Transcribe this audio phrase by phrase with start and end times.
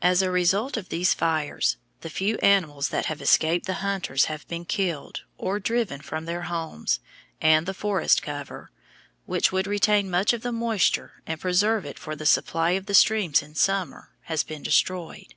[0.00, 4.48] As a result of these fires, the few animals that have escaped the hunters have
[4.48, 6.98] been killed or driven from their homes,
[7.42, 8.70] and the forest cover,
[9.26, 12.94] which would retain much of the moisture and preserve it for the supply of the
[12.94, 15.34] streams in summer, has been destroyed.